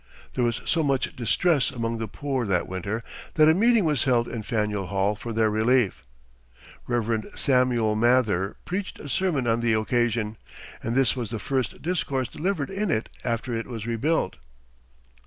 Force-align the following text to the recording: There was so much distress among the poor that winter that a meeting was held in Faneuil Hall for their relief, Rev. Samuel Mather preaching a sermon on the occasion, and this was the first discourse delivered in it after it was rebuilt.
There 0.33 0.43
was 0.43 0.63
so 0.65 0.81
much 0.81 1.15
distress 1.15 1.69
among 1.69 1.99
the 1.99 2.07
poor 2.07 2.47
that 2.47 2.67
winter 2.67 3.03
that 3.35 3.47
a 3.47 3.53
meeting 3.53 3.85
was 3.85 4.05
held 4.05 4.27
in 4.27 4.41
Faneuil 4.41 4.87
Hall 4.87 5.13
for 5.15 5.31
their 5.31 5.51
relief, 5.51 6.03
Rev. 6.87 7.27
Samuel 7.35 7.95
Mather 7.95 8.57
preaching 8.65 9.05
a 9.05 9.07
sermon 9.07 9.45
on 9.45 9.59
the 9.59 9.73
occasion, 9.73 10.37
and 10.81 10.95
this 10.95 11.15
was 11.15 11.29
the 11.29 11.37
first 11.37 11.83
discourse 11.83 12.27
delivered 12.29 12.71
in 12.71 12.89
it 12.89 13.09
after 13.23 13.53
it 13.55 13.67
was 13.67 13.85
rebuilt. 13.85 14.37